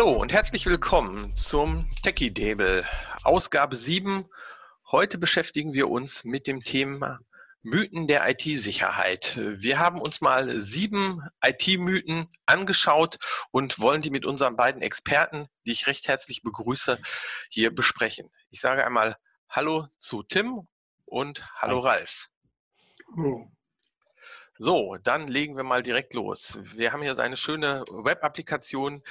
[0.00, 2.86] Hallo und herzlich willkommen zum Techie Table,
[3.22, 4.24] Ausgabe 7.
[4.90, 7.20] Heute beschäftigen wir uns mit dem Thema
[7.60, 9.38] Mythen der IT-Sicherheit.
[9.38, 13.18] Wir haben uns mal sieben IT-Mythen angeschaut
[13.50, 16.98] und wollen die mit unseren beiden Experten, die ich recht herzlich begrüße,
[17.50, 18.30] hier besprechen.
[18.48, 19.18] Ich sage einmal
[19.50, 20.66] Hallo zu Tim
[21.04, 21.90] und Hallo Hi.
[21.90, 22.28] Ralf.
[23.14, 23.52] Hallo.
[24.62, 26.58] So, dann legen wir mal direkt los.
[26.62, 29.02] Wir haben hier so eine schöne Web-Applikation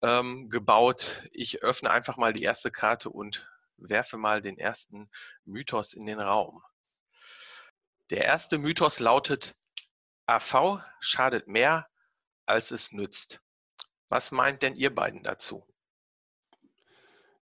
[0.00, 1.28] ähm, gebaut.
[1.32, 5.10] Ich öffne einfach mal die erste Karte und werfe mal den ersten
[5.44, 6.62] Mythos in den Raum.
[8.10, 9.56] Der erste Mythos lautet,
[10.26, 11.88] AV schadet mehr,
[12.46, 13.40] als es nützt.
[14.08, 15.66] Was meint denn ihr beiden dazu?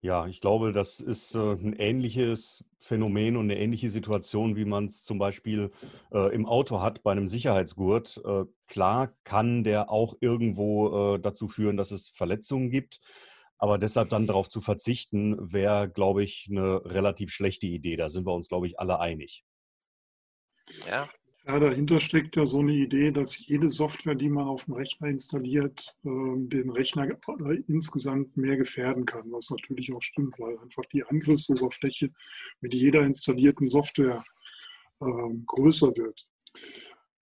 [0.04, 4.84] Ja, ich glaube, das ist äh, ein ähnliches Phänomen und eine ähnliche Situation, wie man
[4.84, 5.70] es zum Beispiel
[6.12, 8.20] äh, im Auto hat bei einem Sicherheitsgurt.
[8.22, 13.00] Äh, klar kann der auch irgendwo äh, dazu führen, dass es Verletzungen gibt,
[13.56, 17.96] aber deshalb dann darauf zu verzichten, wäre, glaube ich, eine relativ schlechte Idee.
[17.96, 19.42] Da sind wir uns, glaube ich, alle einig.
[20.86, 21.08] Ja,
[21.46, 25.08] ja, dahinter steckt ja so eine Idee, dass jede Software, die man auf dem Rechner
[25.08, 27.08] installiert, ähm, den Rechner
[27.68, 32.10] insgesamt mehr gefährden kann, was natürlich auch stimmt, weil einfach die Angriffsoberfläche
[32.60, 34.24] mit jeder installierten Software
[35.02, 36.26] ähm, größer wird.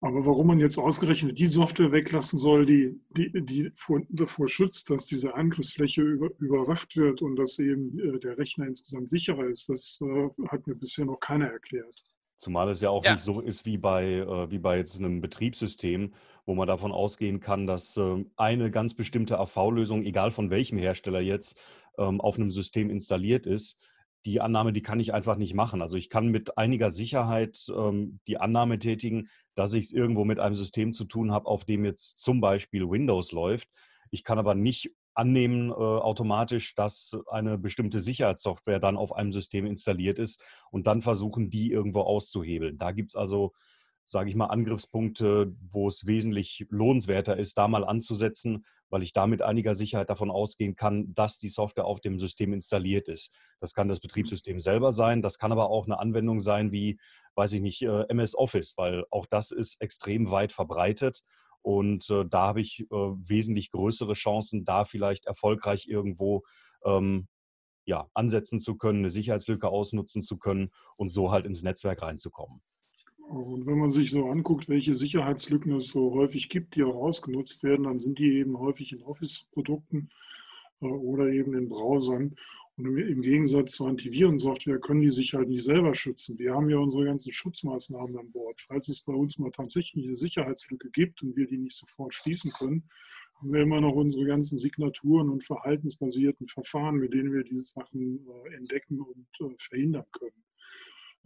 [0.00, 4.90] Aber warum man jetzt ausgerechnet die Software weglassen soll, die, die, die vor, davor schützt,
[4.90, 9.68] dass diese Angriffsfläche über, überwacht wird und dass eben äh, der Rechner insgesamt sicherer ist,
[9.68, 12.02] das äh, hat mir bisher noch keiner erklärt.
[12.42, 13.12] Zumal es ja auch ja.
[13.12, 16.12] nicht so ist wie bei, äh, wie bei jetzt einem Betriebssystem,
[16.44, 21.20] wo man davon ausgehen kann, dass äh, eine ganz bestimmte AV-Lösung, egal von welchem Hersteller
[21.20, 21.56] jetzt,
[21.98, 23.78] ähm, auf einem System installiert ist.
[24.26, 25.82] Die Annahme, die kann ich einfach nicht machen.
[25.82, 30.40] Also ich kann mit einiger Sicherheit ähm, die Annahme tätigen, dass ich es irgendwo mit
[30.40, 33.68] einem System zu tun habe, auf dem jetzt zum Beispiel Windows läuft.
[34.10, 39.66] Ich kann aber nicht annehmen äh, automatisch, dass eine bestimmte Sicherheitssoftware dann auf einem System
[39.66, 42.78] installiert ist und dann versuchen, die irgendwo auszuhebeln.
[42.78, 43.52] Da gibt es also,
[44.06, 49.26] sage ich mal, Angriffspunkte, wo es wesentlich lohnenswerter ist, da mal anzusetzen, weil ich da
[49.26, 53.32] mit einiger Sicherheit davon ausgehen kann, dass die Software auf dem System installiert ist.
[53.60, 56.98] Das kann das Betriebssystem selber sein, das kann aber auch eine Anwendung sein wie,
[57.34, 61.22] weiß ich nicht, äh, MS Office, weil auch das ist extrem weit verbreitet
[61.62, 66.42] und äh, da habe ich äh, wesentlich größere Chancen, da vielleicht erfolgreich irgendwo
[66.84, 67.28] ähm,
[67.84, 72.60] ja, ansetzen zu können, eine Sicherheitslücke ausnutzen zu können und so halt ins Netzwerk reinzukommen.
[73.28, 77.62] Und wenn man sich so anguckt, welche Sicherheitslücken es so häufig gibt, die auch ausgenutzt
[77.62, 80.10] werden, dann sind die eben häufig in Office-Produkten
[80.80, 82.36] äh, oder eben in Browsern.
[82.76, 86.38] Und im Gegensatz zur Antivirensoftware können die sich halt nicht selber schützen.
[86.38, 88.58] Wir haben ja unsere ganzen Schutzmaßnahmen an Bord.
[88.60, 92.50] Falls es bei uns mal tatsächlich eine Sicherheitslücke gibt und wir die nicht sofort schließen
[92.52, 92.88] können,
[93.36, 98.26] haben wir immer noch unsere ganzen Signaturen und verhaltensbasierten Verfahren, mit denen wir diese Sachen
[98.46, 100.44] äh, entdecken und äh, verhindern können.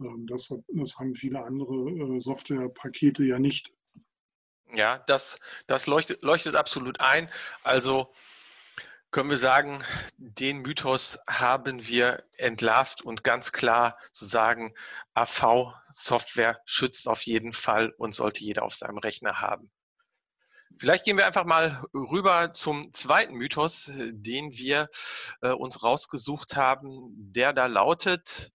[0.01, 3.71] Ähm, das, das, haben viele andere äh, Softwarepakete ja nicht.
[4.73, 7.29] Ja, das, das leuchtet, leuchtet absolut ein.
[7.63, 8.11] Also
[9.17, 9.83] können wir sagen,
[10.17, 14.75] den Mythos haben wir entlarvt und ganz klar zu sagen,
[15.15, 19.71] AV-Software schützt auf jeden Fall und sollte jeder auf seinem Rechner haben.
[20.77, 24.87] Vielleicht gehen wir einfach mal rüber zum zweiten Mythos, den wir
[25.41, 28.51] äh, uns rausgesucht haben, der da lautet,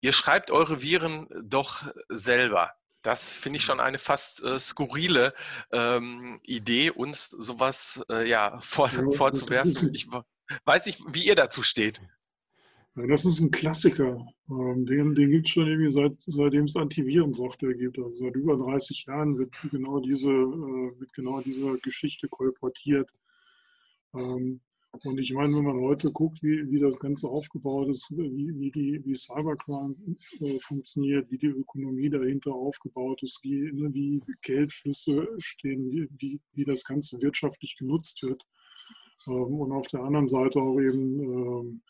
[0.00, 2.70] ihr schreibt eure Viren doch selber.
[3.02, 5.34] Das finde ich schon eine fast äh, skurrile
[5.72, 9.92] ähm, Idee, uns sowas äh, ja, vor, vorzuwerfen.
[9.94, 10.08] Ich
[10.64, 12.00] weiß nicht, wie ihr dazu steht.
[12.94, 14.26] Ja, das ist ein Klassiker.
[14.50, 17.98] Ähm, den den gibt es schon irgendwie seit, seitdem es Antivirensoftware gibt.
[17.98, 23.10] Also seit über 30 Jahren wird genau diese, äh, wird genau diese Geschichte kolportiert.
[24.14, 24.60] Ähm,
[25.04, 28.70] und ich meine, wenn man heute guckt, wie, wie das Ganze aufgebaut ist, wie, wie,
[28.70, 29.94] die, wie Cybercrime
[30.40, 36.40] äh, funktioniert, wie die Ökonomie dahinter aufgebaut ist, wie, ne, wie Geldflüsse stehen, wie, wie,
[36.52, 38.44] wie das Ganze wirtschaftlich genutzt wird.
[39.26, 41.82] Ähm, und auf der anderen Seite auch eben ähm,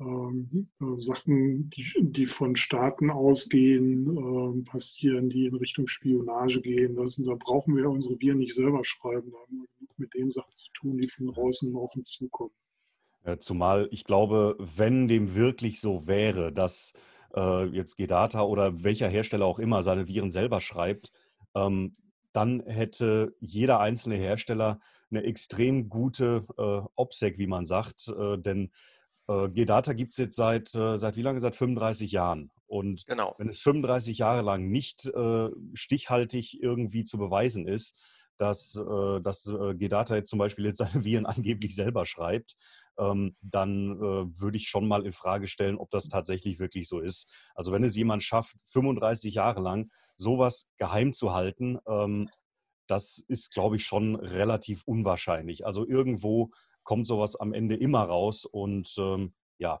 [0.00, 6.96] ähm, äh, Sachen, die, die von Staaten ausgehen, ähm, passieren, die in Richtung Spionage gehen.
[6.96, 9.30] Das, da brauchen wir unsere Viren nicht selber schreiben.
[9.30, 9.65] Da wir
[9.98, 12.54] mit den Sachen zu tun, die von außen auf uns zukommen.
[13.40, 16.92] Zumal ich glaube, wenn dem wirklich so wäre, dass
[17.34, 21.10] äh, jetzt Gedata oder welcher Hersteller auch immer seine Viren selber schreibt,
[21.54, 21.92] ähm,
[22.32, 28.08] dann hätte jeder einzelne Hersteller eine extrem gute äh, OPSEC, wie man sagt.
[28.08, 28.70] Äh, denn
[29.28, 31.40] äh, Gedata gibt es jetzt seit, äh, seit wie lange?
[31.40, 32.50] Seit 35 Jahren.
[32.66, 33.34] Und genau.
[33.38, 37.98] wenn es 35 Jahre lang nicht äh, stichhaltig irgendwie zu beweisen ist,
[38.38, 42.56] dass, äh, dass äh, Gedata jetzt zum Beispiel jetzt seine Viren angeblich selber schreibt,
[42.98, 47.00] ähm, dann äh, würde ich schon mal in Frage stellen, ob das tatsächlich wirklich so
[47.00, 47.30] ist.
[47.54, 52.28] Also wenn es jemand schafft, 35 Jahre lang sowas geheim zu halten, ähm,
[52.86, 55.66] das ist, glaube ich, schon relativ unwahrscheinlich.
[55.66, 56.50] Also irgendwo
[56.84, 59.80] kommt sowas am Ende immer raus und ähm, ja,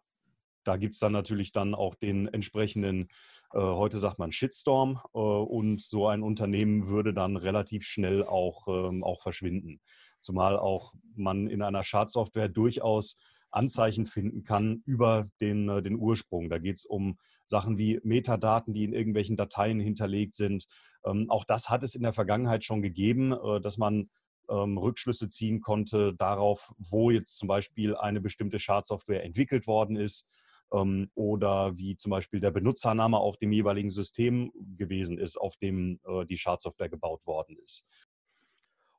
[0.64, 3.08] da gibt es dann natürlich dann auch den entsprechenden,
[3.54, 9.04] heute sagt man Shitstorm äh, und so ein Unternehmen würde dann relativ schnell auch, ähm,
[9.04, 9.80] auch verschwinden.
[10.20, 13.16] Zumal auch man in einer Schadsoftware durchaus
[13.50, 16.50] Anzeichen finden kann über den, äh, den Ursprung.
[16.50, 20.66] Da geht es um Sachen wie Metadaten, die in irgendwelchen Dateien hinterlegt sind.
[21.04, 24.10] Ähm, auch das hat es in der Vergangenheit schon gegeben, äh, dass man
[24.48, 30.28] ähm, Rückschlüsse ziehen konnte darauf, wo jetzt zum Beispiel eine bestimmte Schadsoftware entwickelt worden ist
[30.72, 36.00] ähm, oder wie zum Beispiel der Benutzername auf dem jeweiligen System gewesen ist, auf dem
[36.06, 37.86] äh, die Schadsoftware gebaut worden ist.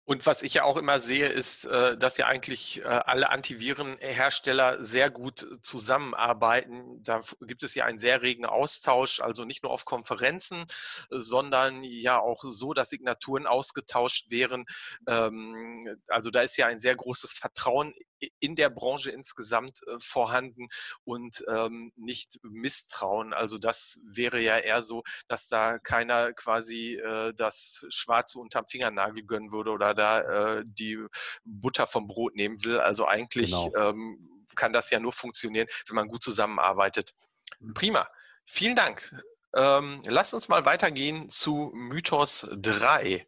[0.10, 4.81] Und was ich ja auch immer sehe, ist, äh, dass ja eigentlich äh, alle Antivirenhersteller
[4.81, 7.04] sehr gut zusammenarbeiten.
[7.04, 10.64] Da gibt es ja einen sehr regen Austausch, also nicht nur auf Konferenzen,
[11.10, 14.64] sondern ja auch so, dass Signaturen ausgetauscht wären.
[15.10, 17.94] Ähm, also da ist ja ein sehr großes Vertrauen
[18.40, 20.68] in der Branche insgesamt äh, vorhanden
[21.04, 23.34] und ähm, nicht Misstrauen.
[23.34, 27.00] Also das wäre ja eher so, dass da keiner quasi
[27.38, 31.00] das Schwarze unterm Fingernagel gönnen würde oder da äh, die
[31.44, 32.80] Butter vom Brot nehmen will.
[32.80, 33.74] Also eigentlich genau.
[33.75, 37.14] ähm, kann das ja nur funktionieren, wenn man gut zusammenarbeitet.
[37.60, 37.74] Mhm.
[37.74, 38.10] Prima.
[38.46, 39.14] Vielen Dank.
[39.54, 43.28] Ähm, lasst uns mal weitergehen zu Mythos 3.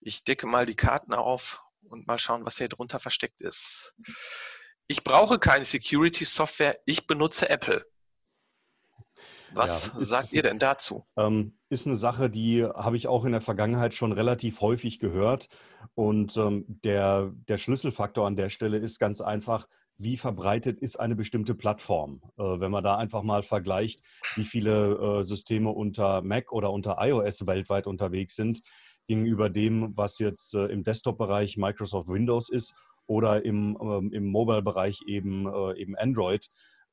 [0.00, 1.63] Ich decke mal die Karten auf
[1.94, 3.94] und mal schauen, was hier drunter versteckt ist.
[4.86, 7.86] Ich brauche keine Security-Software, ich benutze Apple.
[9.52, 11.06] Was ja, ist, sagt ihr denn dazu?
[11.16, 15.48] Ähm, ist eine Sache, die habe ich auch in der Vergangenheit schon relativ häufig gehört.
[15.94, 21.14] Und ähm, der, der Schlüsselfaktor an der Stelle ist ganz einfach, wie verbreitet ist eine
[21.14, 22.20] bestimmte Plattform.
[22.36, 24.00] Äh, wenn man da einfach mal vergleicht,
[24.34, 28.60] wie viele äh, Systeme unter Mac oder unter iOS weltweit unterwegs sind,
[29.06, 32.74] gegenüber dem, was jetzt äh, im Desktop-Bereich Microsoft Windows ist
[33.06, 36.50] oder im, ähm, im Mobile-Bereich eben, äh, eben Android,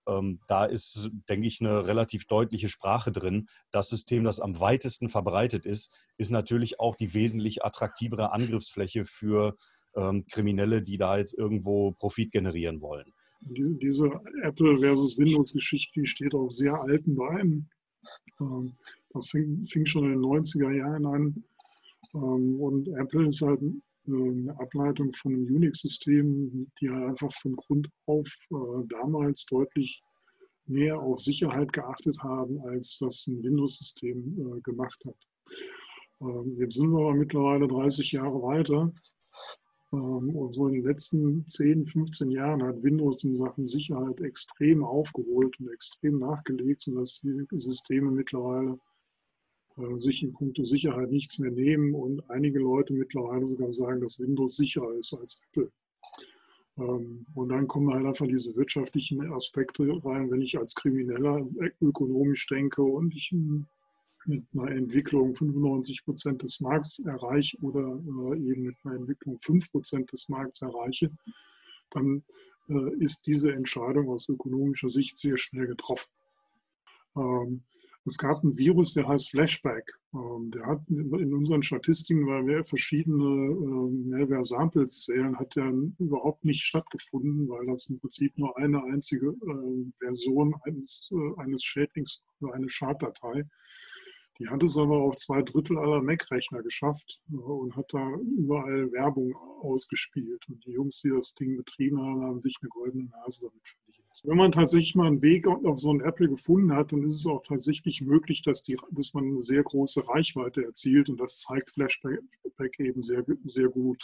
[0.07, 3.47] ähm, da ist, denke ich, eine relativ deutliche Sprache drin.
[3.71, 9.55] Das System, das am weitesten verbreitet ist, ist natürlich auch die wesentlich attraktivere Angriffsfläche für
[9.95, 13.13] ähm, Kriminelle, die da jetzt irgendwo Profit generieren wollen.
[13.41, 14.07] Diese
[14.43, 17.69] Apple versus Windows-Geschichte, die steht auf sehr alten Beinen.
[18.39, 18.73] Ähm,
[19.13, 21.43] das fing, fing, schon in den 90er Jahren an.
[22.13, 23.61] Ähm, und Apple ist halt
[24.07, 30.01] eine Ableitung von einem Unix-System, die halt einfach von Grund auf äh, damals deutlich
[30.65, 35.15] mehr auf Sicherheit geachtet haben, als das ein Windows-System äh, gemacht hat.
[36.21, 38.91] Ähm, jetzt sind wir aber mittlerweile 30 Jahre weiter.
[39.93, 44.83] Ähm, und so in den letzten 10, 15 Jahren hat Windows in Sachen Sicherheit extrem
[44.83, 48.79] aufgeholt und extrem nachgelegt, sodass die Systeme mittlerweile
[49.97, 54.55] sich in puncto Sicherheit nichts mehr nehmen und einige Leute mittlerweile sogar sagen, dass Windows
[54.55, 55.71] sicherer ist als Apple.
[56.77, 61.47] Ähm, und dann kommen halt einfach diese wirtschaftlichen Aspekte rein, wenn ich als Krimineller
[61.81, 63.33] ökonomisch denke und ich
[64.25, 69.71] mit einer Entwicklung 95 Prozent des Markts erreiche oder äh, eben mit einer Entwicklung 5
[69.71, 71.11] Prozent des Markts erreiche,
[71.89, 72.23] dann
[72.69, 76.11] äh, ist diese Entscheidung aus ökonomischer Sicht sehr schnell getroffen.
[78.05, 79.91] Es gab ein Virus, der heißt Flashback.
[80.13, 86.43] Ähm, der hat in unseren Statistiken, weil wir verschiedene ähm, Malware-Samples zählen, hat der überhaupt
[86.43, 92.23] nicht stattgefunden, weil das im Prinzip nur eine einzige ähm, Version eines, äh, eines Schädlings
[92.39, 93.45] oder eine Schaddatei.
[94.39, 98.91] Die hat es aber auf zwei Drittel aller Mac-Rechner geschafft äh, und hat da überall
[98.91, 100.43] Werbung ausgespielt.
[100.49, 103.80] Und die Jungs, die das Ding betrieben haben, haben sich eine goldene Nase damit.
[104.23, 107.25] Wenn man tatsächlich mal einen Weg auf so ein Apple gefunden hat, dann ist es
[107.25, 111.71] auch tatsächlich möglich, dass, die, dass man eine sehr große Reichweite erzielt und das zeigt
[111.71, 114.03] Flashback eben sehr, sehr gut.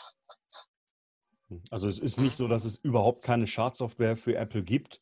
[1.69, 4.99] Also es ist nicht so, dass es überhaupt keine Schadsoftware für Apple gibt,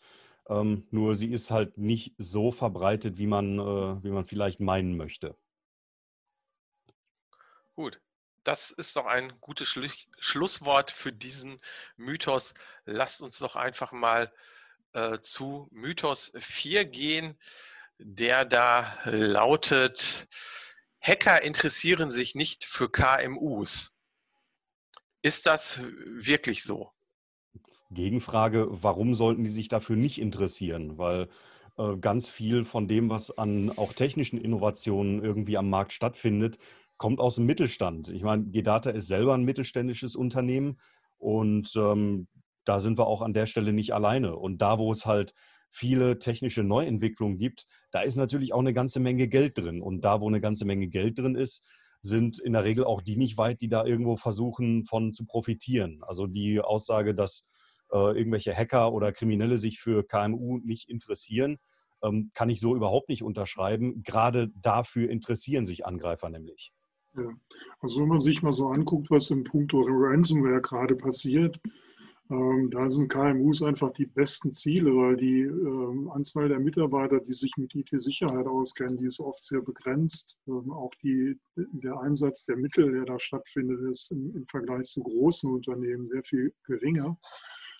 [0.47, 4.95] ähm, nur sie ist halt nicht so verbreitet, wie man, äh, wie man vielleicht meinen
[4.97, 5.37] möchte.
[7.75, 7.99] Gut.
[8.43, 9.87] Das ist doch ein gutes Schlu
[10.19, 11.59] Schlusswort für diesen
[11.97, 12.53] Mythos.
[12.85, 14.31] Lasst uns doch einfach mal
[14.95, 17.37] äh, zu Mythos 4 gehen,
[17.99, 20.27] der da lautet,
[21.01, 23.93] Hacker interessieren sich nicht für KMUs.
[25.21, 26.91] Ist das wirklich so?
[27.91, 30.97] Gegenfrage, warum sollten die sich dafür nicht interessieren?
[30.97, 31.29] Weil
[31.77, 36.57] äh, ganz viel von dem, was an auch technischen Innovationen irgendwie am Markt stattfindet,
[36.97, 38.07] kommt aus dem Mittelstand.
[38.07, 40.79] Ich meine, Gedata ist selber ein mittelständisches Unternehmen
[41.17, 42.27] und ähm,
[42.65, 44.35] da sind wir auch an der Stelle nicht alleine.
[44.35, 45.33] Und da, wo es halt
[45.69, 49.81] viele technische Neuentwicklungen gibt, da ist natürlich auch eine ganze Menge Geld drin.
[49.81, 51.65] Und da, wo eine ganze Menge Geld drin ist,
[52.01, 56.01] sind in der Regel auch die nicht weit, die da irgendwo versuchen, von zu profitieren.
[56.03, 57.47] Also die Aussage, dass
[57.91, 61.57] äh, irgendwelche Hacker oder Kriminelle sich für KMU nicht interessieren,
[62.03, 64.03] ähm, kann ich so überhaupt nicht unterschreiben.
[64.03, 66.71] Gerade dafür interessieren sich Angreifer nämlich.
[67.15, 67.29] Ja.
[67.79, 71.59] Also wenn man sich mal so anguckt, was im Punkto Ransomware gerade passiert,
[72.29, 77.33] ähm, da sind KMUs einfach die besten Ziele, weil die ähm, Anzahl der Mitarbeiter, die
[77.33, 80.35] sich mit IT-Sicherheit auskennen, die ist oft sehr begrenzt.
[80.47, 85.03] Ähm, auch die, der Einsatz der Mittel, der da stattfindet, ist im, im Vergleich zu
[85.03, 87.15] großen Unternehmen sehr viel geringer.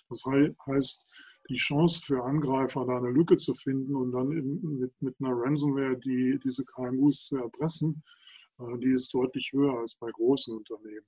[0.08, 1.04] Das heißt,
[1.48, 5.34] die Chance für Angreifer, da eine Lücke zu finden und dann in, mit, mit einer
[5.36, 8.04] Ransomware die, diese KMUs zu erpressen,
[8.60, 11.06] äh, die ist deutlich höher als bei großen Unternehmen.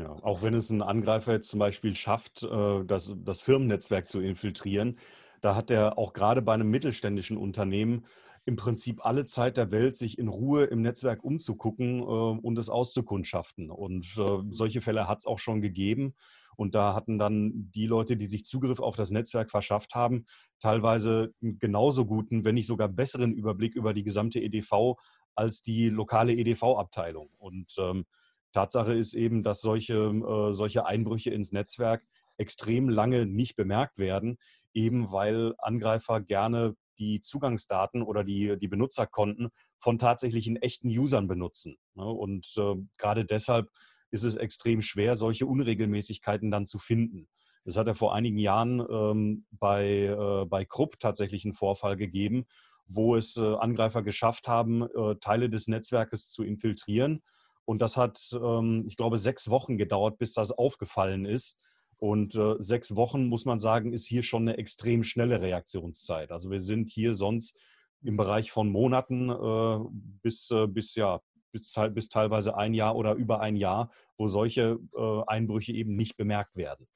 [0.00, 4.20] Ja, auch wenn es ein Angreifer jetzt zum Beispiel schafft, äh, das, das Firmennetzwerk zu
[4.20, 4.98] infiltrieren,
[5.42, 8.06] da hat er auch gerade bei einem mittelständischen Unternehmen
[8.46, 12.70] im Prinzip alle Zeit der Welt, sich in Ruhe im Netzwerk umzugucken äh, und es
[12.70, 13.70] auszukundschaften.
[13.70, 16.14] Und äh, solche Fälle hat es auch schon gegeben.
[16.56, 20.24] Und da hatten dann die Leute, die sich Zugriff auf das Netzwerk verschafft haben,
[20.60, 24.96] teilweise genauso guten, wenn nicht sogar besseren Überblick über die gesamte EDV
[25.34, 27.30] als die lokale EDV-Abteilung.
[27.38, 28.04] Und ähm,
[28.52, 34.38] Tatsache ist eben, dass solche, äh, solche Einbrüche ins Netzwerk extrem lange nicht bemerkt werden,
[34.72, 41.76] eben weil Angreifer gerne die Zugangsdaten oder die, die Benutzerkonten von tatsächlichen echten Usern benutzen.
[41.94, 42.04] Ne?
[42.04, 43.70] Und äh, gerade deshalb
[44.10, 47.28] ist es extrem schwer, solche Unregelmäßigkeiten dann zu finden.
[47.64, 52.46] Es hat ja vor einigen Jahren ähm, bei, äh, bei Krupp tatsächlich einen Vorfall gegeben,
[52.86, 57.22] wo es äh, Angreifer geschafft haben, äh, Teile des Netzwerkes zu infiltrieren
[57.70, 61.56] und das hat, ähm, ich glaube, sechs Wochen gedauert, bis das aufgefallen ist.
[61.98, 66.32] Und äh, sechs Wochen, muss man sagen, ist hier schon eine extrem schnelle Reaktionszeit.
[66.32, 67.56] Also wir sind hier sonst
[68.02, 69.78] im Bereich von Monaten äh,
[70.20, 71.20] bis, äh, bis, ja,
[71.52, 74.80] bis, bis, teilweise ein Jahr oder über ein Jahr, wo solche
[75.28, 76.88] Einbrüche eben nicht bemerkt werden.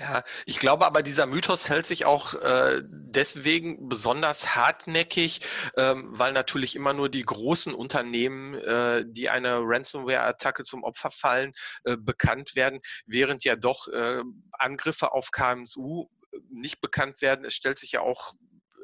[0.00, 5.40] Ja, ich glaube aber, dieser Mythos hält sich auch äh, deswegen besonders hartnäckig,
[5.76, 11.52] ähm, weil natürlich immer nur die großen Unternehmen, äh, die einer Ransomware-Attacke zum Opfer fallen,
[11.82, 16.08] äh, bekannt werden, während ja doch äh, Angriffe auf KMU
[16.48, 17.44] nicht bekannt werden.
[17.44, 18.34] Es stellt sich ja auch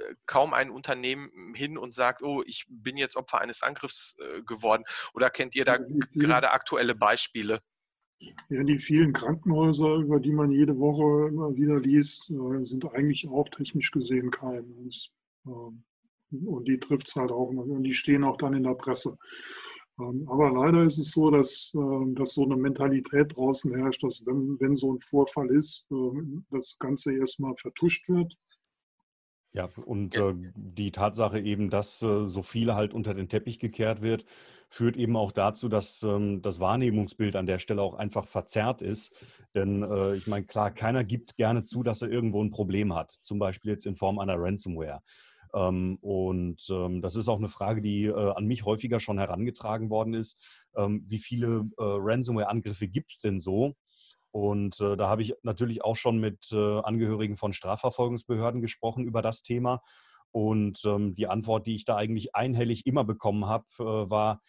[0.01, 4.43] äh, kaum ein Unternehmen hin und sagt, oh, ich bin jetzt Opfer eines Angriffs äh,
[4.43, 4.83] geworden.
[5.13, 5.79] Oder kennt ihr da
[6.13, 7.61] gerade aktuelle Beispiele?
[8.49, 13.29] Ja, die vielen Krankenhäuser, über die man jede Woche immer wieder liest, äh, sind eigentlich
[13.29, 15.11] auch technisch gesehen KMUs.
[15.47, 15.83] Ähm,
[16.31, 19.17] und die trifft es halt auch und die stehen auch dann in der Presse.
[20.01, 24.27] Ähm, aber leider ist es so, dass, ähm, dass so eine Mentalität draußen herrscht, dass
[24.27, 25.87] wenn, wenn so ein Vorfall ist,
[26.51, 28.37] das Ganze erstmal vertuscht wird.
[29.57, 34.03] Ja, und äh, die Tatsache eben, dass äh, so viele halt unter den Teppich gekehrt
[34.03, 34.25] wird,
[34.69, 39.13] führt eben auch dazu, dass ähm, das Wahrnehmungsbild an der Stelle auch einfach verzerrt ist.
[39.55, 43.13] Denn äh, ich meine, klar, keiner gibt gerne zu, dass er irgendwo ein Problem hat,
[43.13, 45.03] zum Beispiel jetzt in Form einer Ransomware.
[45.55, 49.89] Ähm, und ähm, das ist auch eine Frage, die äh, an mich häufiger schon herangetragen
[49.89, 50.37] worden ist.
[50.77, 53.75] Ähm, wie viele äh, Ransomware-Angriffe gibt es denn so?
[54.35, 59.23] Und äh, da habe ich natürlich auch schon mit äh, Angehörigen von Strafverfolgungsbehörden gesprochen über
[59.23, 59.81] das Thema.
[60.33, 64.43] Und ähm, die Antwort, die ich da eigentlich einhellig immer bekommen habe, äh, war,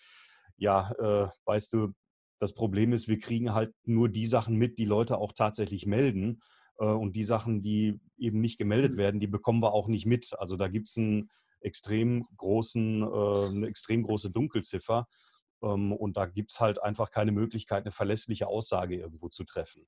[0.58, 1.94] ja, äh, weißt du,
[2.40, 6.42] das Problem ist, wir kriegen halt nur die Sachen mit, die Leute auch tatsächlich melden.
[6.80, 8.98] Äh, und die Sachen, die eben nicht gemeldet mhm.
[8.98, 10.34] werden, die bekommen wir auch nicht mit.
[10.40, 15.06] Also da gibt es einen extrem großen, äh, eine extrem große Dunkelziffer.
[15.66, 19.86] Ähm, und da gibt es halt einfach keine Möglichkeit, eine verlässliche Aussage irgendwo zu treffen.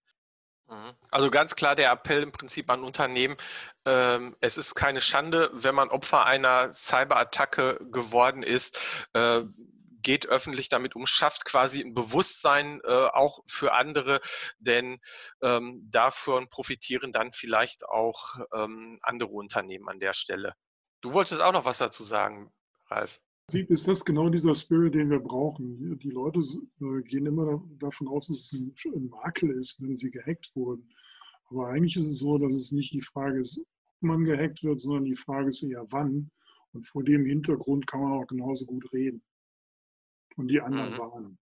[0.68, 0.94] Mhm.
[1.12, 3.38] Also ganz klar der Appell im Prinzip an Unternehmen,
[3.86, 9.08] ähm, es ist keine Schande, wenn man Opfer einer Cyberattacke geworden ist.
[9.14, 9.44] Äh,
[10.04, 14.22] geht öffentlich damit um, schafft quasi ein Bewusstsein äh, auch für andere,
[14.58, 15.00] denn
[15.42, 20.54] ähm, davon profitieren dann vielleicht auch ähm, andere Unternehmen an der Stelle.
[21.02, 22.54] Du wolltest auch noch was dazu sagen,
[22.90, 23.20] Ralf.
[23.50, 25.98] Prinzip ist das genau dieser Spirit, den wir brauchen.
[26.00, 26.40] Die Leute
[26.82, 30.94] äh, gehen immer davon aus, dass es ein Makel ist, wenn sie gehackt wurden.
[31.50, 34.82] Aber eigentlich ist es so, dass es nicht die Frage ist, ob man gehackt wird,
[34.82, 36.30] sondern die Frage ist eher wann.
[36.74, 39.24] Und vor dem Hintergrund kann man auch genauso gut reden.
[40.36, 40.98] Und die anderen mhm.
[40.98, 41.40] warnen.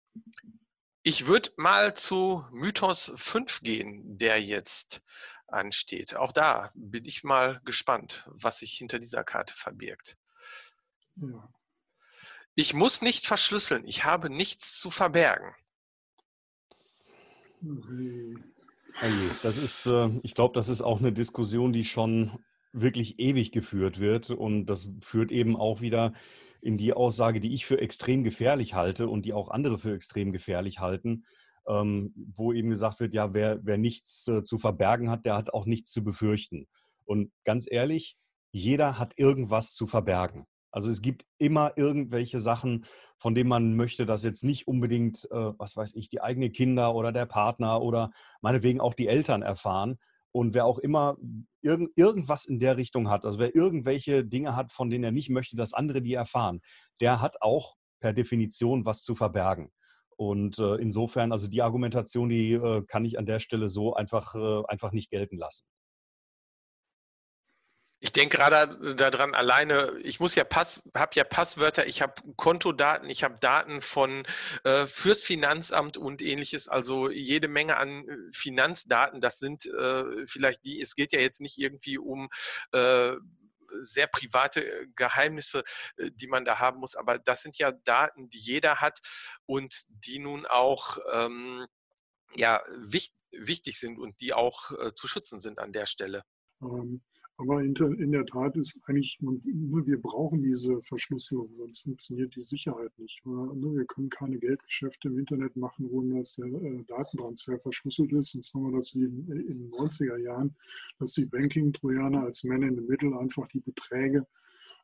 [1.01, 5.01] Ich würde mal zu Mythos 5 gehen, der jetzt
[5.47, 6.15] ansteht.
[6.15, 10.17] Auch da bin ich mal gespannt, was sich hinter dieser Karte verbirgt.
[11.15, 11.49] Ja.
[12.55, 13.85] Ich muss nicht verschlüsseln.
[13.85, 15.53] Ich habe nichts zu verbergen.
[19.43, 22.39] Das ist, äh, ich glaube, das ist auch eine Diskussion, die schon
[22.71, 24.29] wirklich ewig geführt wird.
[24.29, 26.13] Und das führt eben auch wieder
[26.61, 30.31] in die Aussage, die ich für extrem gefährlich halte und die auch andere für extrem
[30.31, 31.25] gefährlich halten,
[31.67, 35.53] ähm, wo eben gesagt wird, ja, wer, wer nichts äh, zu verbergen hat, der hat
[35.53, 36.67] auch nichts zu befürchten.
[37.03, 38.17] Und ganz ehrlich,
[38.51, 40.47] jeder hat irgendwas zu verbergen.
[40.75, 42.85] Also es gibt immer irgendwelche Sachen,
[43.17, 46.95] von denen man möchte, dass jetzt nicht unbedingt, äh, was weiß ich, die eigenen Kinder
[46.95, 49.97] oder der Partner oder meinetwegen auch die Eltern erfahren.
[50.33, 51.15] Und wer auch immer
[51.61, 55.29] irgend, irgendwas in der Richtung hat, also wer irgendwelche Dinge hat, von denen er nicht
[55.29, 56.59] möchte, dass andere die erfahren,
[56.99, 59.71] der hat auch per Definition was zu verbergen.
[60.17, 64.35] Und äh, insofern, also die Argumentation, die äh, kann ich an der Stelle so einfach,
[64.35, 65.65] äh, einfach nicht gelten lassen.
[68.05, 73.09] Ich denke gerade daran alleine, ich muss ja Pass, habe ja Passwörter, ich habe Kontodaten,
[73.09, 74.27] ich habe Daten von
[74.63, 79.21] äh, fürs Finanzamt und ähnliches, also jede Menge an äh, Finanzdaten.
[79.21, 82.29] Das sind äh, vielleicht die, es geht ja jetzt nicht irgendwie um
[82.73, 83.13] äh,
[83.79, 85.63] sehr private Geheimnisse,
[85.97, 88.99] äh, die man da haben muss, aber das sind ja Daten, die jeder hat
[89.47, 91.65] und die nun auch ähm,
[92.35, 96.23] ja, wichtig, sind und die auch äh, zu schützen sind an der Stelle.
[96.61, 97.01] Ähm,
[97.37, 102.97] aber in der Tat ist eigentlich, nur wir brauchen diese Verschlüsselung, sonst funktioniert die Sicherheit
[102.97, 103.25] nicht.
[103.25, 108.31] Ne, wir können keine Geldgeschäfte im Internet machen, ohne dass der äh, Datentransfer verschlüsselt ist.
[108.31, 110.55] Sonst haben wir das wie in den 90er Jahren,
[110.97, 114.25] dass die Banking-Trojaner als Man in the Middle einfach die Beträge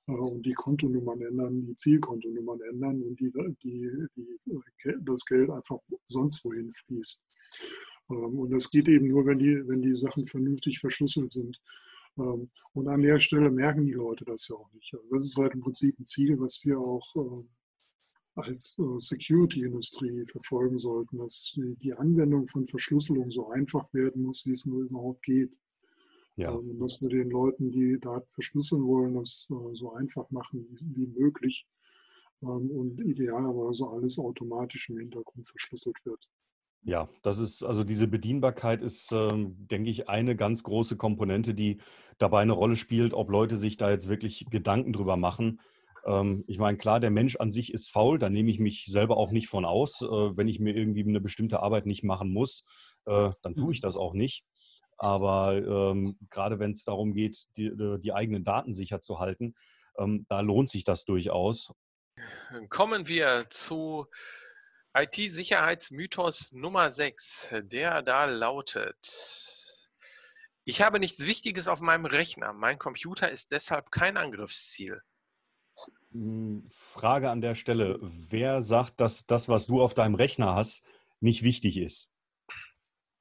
[0.08, 3.32] äh, und die Kontonummern ändern, die Zielkontonummern ändern und die,
[3.64, 4.52] die, die,
[4.90, 7.18] äh, das Geld einfach sonst wohin fließt.
[8.10, 11.62] Ähm, und das geht eben nur, wenn die, wenn die Sachen vernünftig verschlüsselt sind.
[12.18, 14.94] Ähm, und an der Stelle merken die Leute das ja auch nicht.
[14.94, 17.50] Also das ist halt im Prinzip ein Ziel, was wir auch ähm,
[18.36, 24.52] als äh, Security-Industrie verfolgen sollten, dass die Anwendung von Verschlüsselung so einfach werden muss, wie
[24.52, 25.58] es nur überhaupt geht.
[26.38, 26.52] Ja.
[26.52, 30.66] Und ähm, dass wir den Leuten, die Daten verschlüsseln wollen, das äh, so einfach machen
[30.96, 31.68] wie möglich
[32.44, 36.28] und idealerweise alles automatisch im Hintergrund verschlüsselt wird.
[36.84, 41.80] Ja, das ist, also diese Bedienbarkeit ist, ähm, denke ich, eine ganz große Komponente, die
[42.18, 45.62] dabei eine Rolle spielt, ob Leute sich da jetzt wirklich Gedanken drüber machen.
[46.06, 49.18] Ähm, ich meine, klar, der Mensch an sich ist faul, da nehme ich mich selber
[49.18, 50.02] auch nicht von aus.
[50.02, 52.66] Äh, wenn ich mir irgendwie eine bestimmte Arbeit nicht machen muss,
[53.06, 53.86] äh, dann tue ich mhm.
[53.86, 54.44] das auch nicht.
[54.98, 59.56] Aber ähm, gerade wenn es darum geht, die, äh, die, eigenen Daten sicher zu halten,
[59.98, 61.74] ähm, da lohnt sich das durchaus.
[62.70, 64.08] Kommen wir zu
[64.94, 68.98] IT-Sicherheitsmythos Nummer 6, der da lautet,
[70.64, 72.54] ich habe nichts Wichtiges auf meinem Rechner.
[72.54, 75.02] Mein Computer ist deshalb kein Angriffsziel.
[76.12, 78.00] Hm, Frage an der Stelle.
[78.02, 80.86] Wer sagt, dass das, was du auf deinem Rechner hast,
[81.20, 82.12] nicht wichtig ist?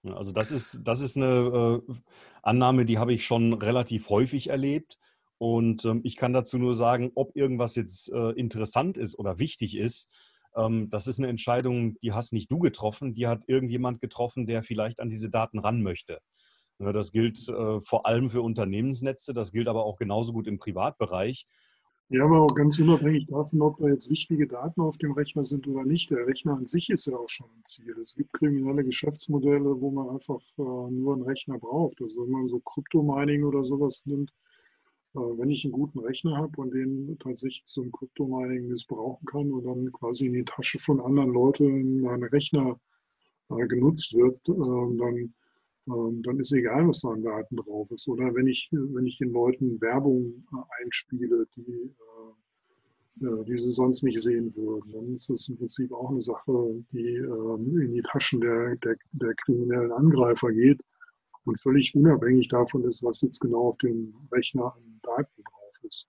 [0.02, 1.94] Also das ist, das ist eine äh,
[2.42, 4.98] Annahme, die habe ich schon relativ häufig erlebt.
[5.38, 9.76] Und ähm, ich kann dazu nur sagen, ob irgendwas jetzt äh, interessant ist oder wichtig
[9.76, 10.10] ist,
[10.52, 15.00] das ist eine Entscheidung, die hast nicht du getroffen, die hat irgendjemand getroffen, der vielleicht
[15.00, 16.20] an diese Daten ran möchte.
[16.78, 21.46] Das gilt äh, vor allem für Unternehmensnetze, das gilt aber auch genauso gut im Privatbereich.
[22.08, 25.68] Ja, aber auch ganz unabhängig davon, ob da jetzt wichtige Daten auf dem Rechner sind
[25.68, 26.10] oder nicht.
[26.10, 27.94] Der Rechner an sich ist ja auch schon ein Ziel.
[28.02, 32.02] Es gibt kriminelle Geschäftsmodelle, wo man einfach äh, nur einen Rechner braucht.
[32.02, 34.32] Also wenn man so Kryptomining oder sowas nimmt,
[35.12, 39.92] wenn ich einen guten Rechner habe und den tatsächlich zum Kryptomining missbrauchen kann und dann
[39.92, 42.78] quasi in die Tasche von anderen Leuten mein Rechner
[43.50, 45.34] äh, genutzt wird, äh, dann,
[45.88, 48.06] ähm, dann ist egal, was da an Daten drauf ist.
[48.08, 50.46] Oder wenn ich, wenn ich den Leuten Werbung
[50.80, 51.90] einspiele, die,
[53.16, 57.16] die sie sonst nicht sehen würden, dann ist das im Prinzip auch eine Sache, die
[57.16, 60.80] ähm, in die Taschen der, der, der kriminellen Angreifer geht
[61.44, 66.08] und völlig unabhängig davon ist, was jetzt genau auf dem Rechner an Daten drauf ist.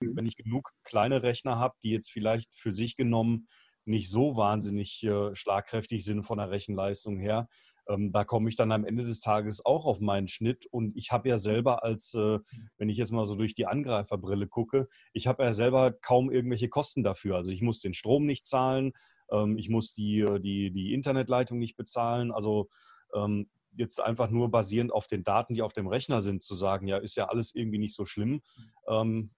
[0.00, 3.48] Wenn ich genug kleine Rechner habe, die jetzt vielleicht für sich genommen
[3.86, 7.48] nicht so wahnsinnig äh, schlagkräftig sind von der Rechenleistung her,
[7.88, 10.66] ähm, da komme ich dann am Ende des Tages auch auf meinen Schnitt.
[10.66, 12.38] Und ich habe ja selber als, äh,
[12.78, 16.68] wenn ich jetzt mal so durch die Angreiferbrille gucke, ich habe ja selber kaum irgendwelche
[16.68, 17.36] Kosten dafür.
[17.36, 18.92] Also ich muss den Strom nicht zahlen,
[19.30, 22.32] ähm, ich muss die, äh, die, die Internetleitung nicht bezahlen.
[22.32, 22.68] Also
[23.14, 26.86] ähm, jetzt einfach nur basierend auf den Daten, die auf dem Rechner sind, zu sagen,
[26.86, 28.42] ja, ist ja alles irgendwie nicht so schlimm,
[28.88, 29.30] ähm,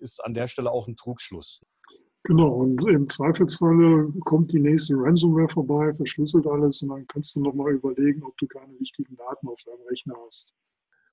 [0.00, 1.62] ist an der Stelle auch ein Trugschluss.
[2.26, 7.42] Genau, und im Zweifelsfalle kommt die nächste Ransomware vorbei, verschlüsselt alles und dann kannst du
[7.42, 10.54] nochmal überlegen, ob du keine wichtigen Daten auf deinem Rechner hast.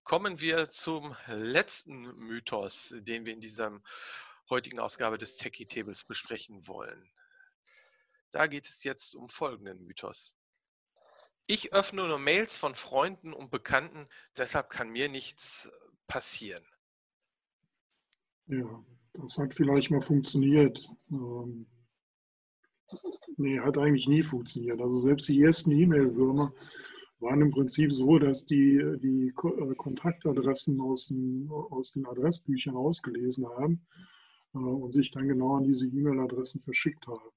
[0.05, 3.81] Kommen wir zum letzten Mythos, den wir in diesem
[4.49, 7.11] heutigen Ausgabe des Techie Tables besprechen wollen.
[8.31, 10.37] Da geht es jetzt um folgenden Mythos.
[11.51, 15.69] Ich öffne nur Mails von Freunden und Bekannten, deshalb kann mir nichts
[16.07, 16.63] passieren.
[18.47, 18.85] Ja,
[19.15, 20.79] das hat vielleicht mal funktioniert.
[21.11, 21.67] Ähm,
[23.35, 24.79] nee, hat eigentlich nie funktioniert.
[24.79, 26.53] Also selbst die ersten E-Mail-Würmer
[27.19, 33.45] waren im Prinzip so, dass die die äh, Kontaktadressen aus den, aus den Adressbüchern ausgelesen
[33.45, 33.85] haben
[34.53, 37.29] äh, und sich dann genau an diese E-Mail-Adressen verschickt haben.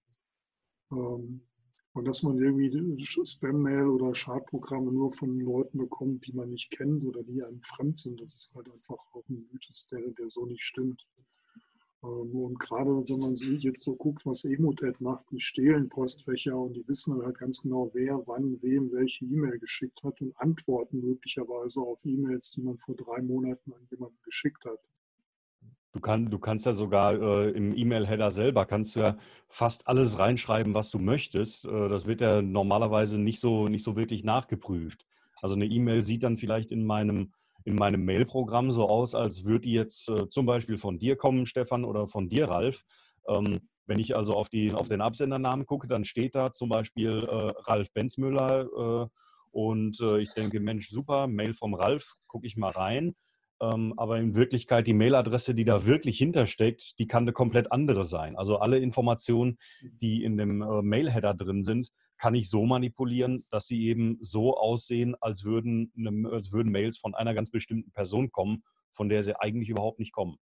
[0.92, 1.48] Ähm,
[1.94, 7.04] und dass man irgendwie Spam-Mail oder Schadprogramme nur von Leuten bekommt, die man nicht kennt
[7.04, 10.44] oder die einem fremd sind, das ist halt einfach auch ein Mythos, der, der so
[10.44, 11.06] nicht stimmt.
[12.02, 16.74] Ähm, und gerade wenn man jetzt so guckt, was Emotet macht, die stehlen Postfächer und
[16.74, 21.80] die wissen halt ganz genau, wer wann wem welche E-Mail geschickt hat und antworten möglicherweise
[21.80, 24.90] auf E-Mails, die man vor drei Monaten an jemanden geschickt hat.
[25.94, 29.16] Du, kann, du kannst ja sogar äh, im E-Mail-Header selber kannst du ja
[29.48, 31.66] fast alles reinschreiben, was du möchtest.
[31.66, 35.06] Äh, das wird ja normalerweise nicht so, nicht so wirklich nachgeprüft.
[35.40, 37.32] Also eine E-Mail sieht dann vielleicht in meinem,
[37.64, 41.46] in meinem Mail-Programm so aus, als würde die jetzt äh, zum Beispiel von dir kommen,
[41.46, 42.82] Stefan, oder von dir, Ralf.
[43.28, 47.24] Ähm, wenn ich also auf, die, auf den Absendernamen gucke, dann steht da zum Beispiel
[47.24, 48.66] äh, Ralf Benzmüller
[49.04, 49.08] äh,
[49.52, 53.14] und äh, ich denke, Mensch, super, Mail vom Ralf, gucke ich mal rein.
[53.60, 58.04] Ähm, aber in Wirklichkeit die Mailadresse, die da wirklich hintersteckt, die kann eine komplett andere
[58.04, 58.36] sein.
[58.36, 63.66] Also alle Informationen, die in dem äh, Mailheader drin sind, kann ich so manipulieren, dass
[63.66, 68.30] sie eben so aussehen, als würden, eine, als würden Mails von einer ganz bestimmten Person
[68.30, 68.62] kommen,
[68.92, 70.36] von der sie eigentlich überhaupt nicht kommen.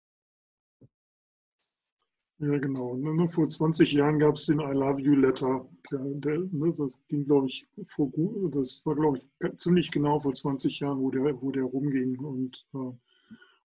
[2.41, 2.97] Ja, genau.
[3.27, 5.67] Vor 20 Jahren gab es den I Love You Letter.
[5.91, 8.09] Der, der, ne, das ging, glaube ich, vor,
[8.49, 12.65] das war, glaube ich, ziemlich genau vor 20 Jahren, wo der, wo der rumging und
[12.73, 12.93] äh,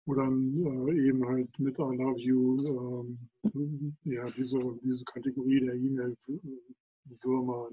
[0.06, 3.18] wo dann äh, eben halt mit I Love You
[3.52, 7.68] ähm, ja, diese, diese Kategorie der E-Mail-Würmer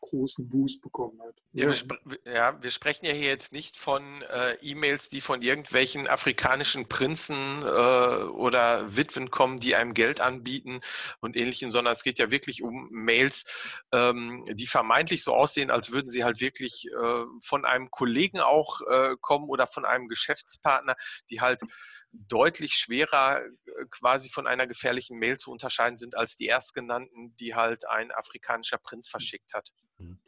[0.00, 1.34] großen Boost bekommen hat.
[1.52, 6.06] Ja, wir, ja, wir sprechen ja hier jetzt nicht von äh, E-Mails, die von irgendwelchen
[6.06, 10.80] afrikanischen Prinzen äh, oder Witwen kommen, die einem Geld anbieten
[11.20, 13.44] und ähnlichem, sondern es geht ja wirklich um Mails,
[13.92, 18.80] ähm, die vermeintlich so aussehen, als würden sie halt wirklich äh, von einem Kollegen auch
[18.82, 20.96] äh, kommen oder von einem Geschäftspartner,
[21.30, 21.60] die halt
[22.12, 23.50] deutlich schwerer äh,
[23.90, 28.78] quasi von einer gefährlichen Mail zu unterscheiden sind als die erstgenannten, die halt ein afrikanischer
[28.78, 29.65] Prinz verschickt hat.
[29.98, 30.18] Mhm.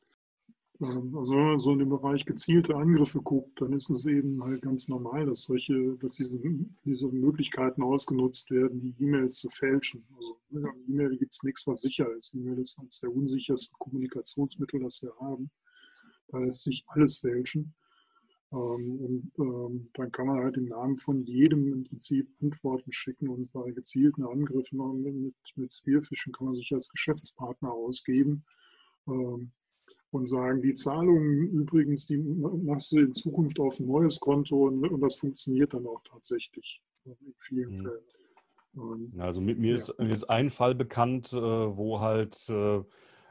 [0.81, 4.62] Also wenn man so in den Bereich gezielte Angriffe guckt, dann ist es eben halt
[4.62, 6.38] ganz normal, dass solche, dass diese,
[6.85, 10.07] diese Möglichkeiten ausgenutzt werden, die E-Mails zu fälschen.
[10.16, 10.38] Also
[10.87, 12.33] E-Mail gibt es nichts, was sicher ist.
[12.33, 15.51] E-Mail ist eines der unsichersten Kommunikationsmittel, das wir haben.
[16.29, 17.74] Da lässt sich alles fälschen.
[18.53, 23.29] Ähm, und ähm, dann kann man halt im Namen von jedem im Prinzip Antworten schicken
[23.29, 28.44] und bei gezielten Angriffen mit, mit Spearfishing kann man sich als Geschäftspartner ausgeben ähm,
[30.11, 34.87] und sagen, die Zahlungen übrigens, die machst du in Zukunft auf ein neues Konto und,
[34.88, 37.77] und das funktioniert dann auch tatsächlich in vielen mhm.
[37.77, 38.03] Fällen.
[39.18, 39.75] Also mit mir, ja.
[39.75, 42.83] ist, mir ist ein Fall bekannt, äh, wo halt äh,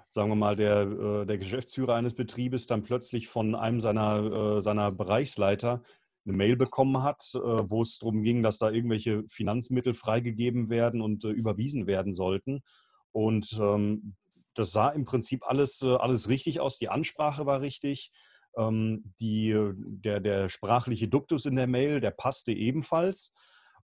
[0.09, 4.91] sagen wir mal, der, äh, der Geschäftsführer eines Betriebes dann plötzlich von einem seiner, seiner
[4.91, 5.83] Bereichsleiter
[6.25, 11.23] eine Mail bekommen hat, wo es darum ging, dass da irgendwelche Finanzmittel freigegeben werden und
[11.23, 12.63] überwiesen werden sollten.
[13.11, 14.15] Und ähm,
[14.57, 16.77] das sah im Prinzip alles, alles richtig aus.
[16.77, 18.11] Die Ansprache war richtig.
[18.57, 23.33] Ähm, die, der, der sprachliche Duktus in der Mail, der passte ebenfalls.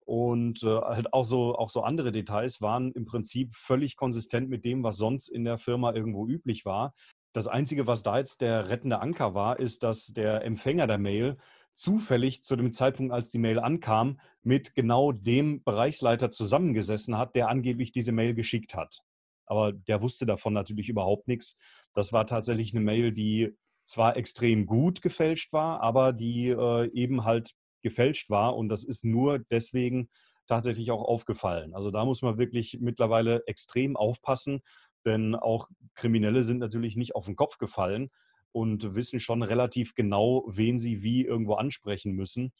[0.05, 4.65] Und äh, halt auch so, auch so andere Details waren im Prinzip völlig konsistent mit
[4.65, 6.93] dem, was sonst in der Firma irgendwo üblich war.
[7.33, 11.37] Das Einzige, was da jetzt der rettende Anker war, ist, dass der Empfänger der Mail
[11.73, 17.47] zufällig zu dem Zeitpunkt, als die Mail ankam, mit genau dem Bereichsleiter zusammengesessen hat, der
[17.47, 19.03] angeblich diese Mail geschickt hat.
[19.45, 21.57] Aber der wusste davon natürlich überhaupt nichts.
[21.93, 27.25] Das war tatsächlich eine Mail, die zwar extrem gut gefälscht war, aber die äh, eben
[27.25, 28.55] halt gefälscht war.
[28.55, 30.09] Und das ist nur deswegen
[30.47, 31.73] tatsächlich auch aufgefallen.
[31.73, 34.61] Also da muss man wirklich mittlerweile extrem aufpassen,
[35.05, 38.09] denn auch Kriminelle sind natürlich nicht auf den Kopf gefallen
[38.51, 42.53] und wissen schon relativ genau, wen sie wie irgendwo ansprechen müssen.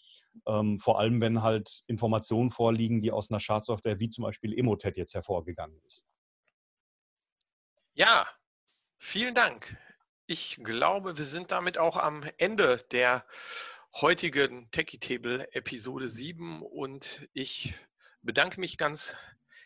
[0.48, 4.98] Ähm, vor allem, wenn halt Informationen vorliegen, die aus einer Schadsoftware wie zum Beispiel Emotet
[4.98, 6.08] jetzt hervorgegangen ist.
[7.96, 8.28] Ja,
[8.98, 9.78] vielen Dank.
[10.26, 13.24] Ich glaube, wir sind damit auch am Ende der
[13.94, 17.76] heutigen Techie Table Episode 7 und ich
[18.24, 19.14] bedanke mich ganz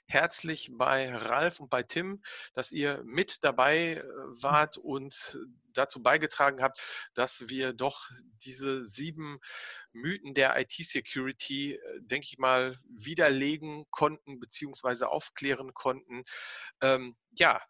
[0.08, 2.22] herzlich bei Ralf und bei Tim,
[2.54, 5.40] dass ihr mit dabei äh, wart und
[5.72, 6.82] dazu beigetragen habt,
[7.14, 8.10] dass wir doch
[8.44, 9.40] diese sieben
[9.94, 15.06] Mythen der IT-Security, äh, denke ich mal, widerlegen konnten bzw.
[15.06, 16.26] aufklären konnten.
[16.82, 17.62] Ähm, ja,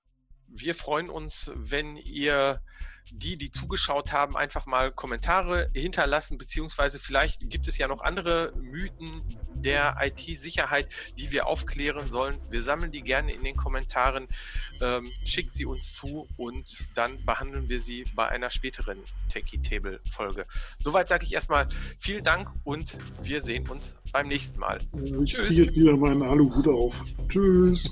[0.50, 2.62] wir freuen uns, wenn ihr
[3.12, 8.54] die, die zugeschaut haben, einfach mal Kommentare hinterlassen, beziehungsweise vielleicht gibt es ja noch andere
[8.60, 9.24] Mythen
[9.56, 12.38] der IT-Sicherheit, die wir aufklären sollen.
[12.50, 14.28] Wir sammeln die gerne in den Kommentaren,
[14.82, 20.00] ähm, schickt sie uns zu und dann behandeln wir sie bei einer späteren Techie Table
[20.12, 20.46] Folge.
[20.80, 21.68] Soweit sage ich erstmal
[22.00, 24.80] vielen Dank und wir sehen uns beim nächsten Mal.
[25.24, 27.04] Ich ziehe jetzt wieder meinen Aluhut auf.
[27.28, 27.90] Tschüss.